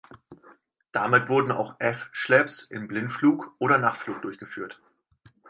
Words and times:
Damit 0.93 1.29
wurden 1.29 1.51
auch 1.51 1.75
F-Schlepps 1.79 2.63
in 2.63 2.87
Blindflug 2.87 3.53
oder 3.59 3.77
Nachtflug 3.77 4.19
durchgeführt. 4.23 4.81